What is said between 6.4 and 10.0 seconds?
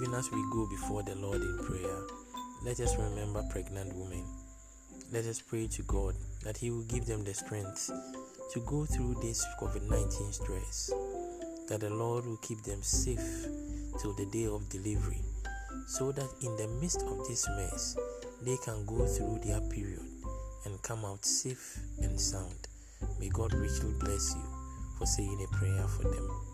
that He will give them the strength to go through this COVID